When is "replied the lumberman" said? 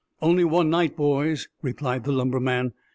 1.61-2.73